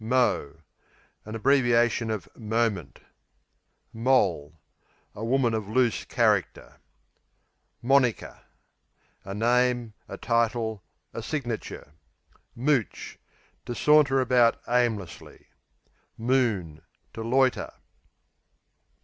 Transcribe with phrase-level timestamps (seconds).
[0.03, 0.55] Mo
[1.25, 3.01] An abbreviation of "moment."
[3.93, 4.59] Moll
[5.13, 6.79] A woman of loose character.
[7.83, 8.41] Moniker
[9.23, 10.81] A name; a title;
[11.13, 11.93] a signature.
[12.55, 13.19] Mooch
[13.67, 15.45] To saunter about aimlessly.
[16.17, 16.81] Moon
[17.13, 17.71] To loiter.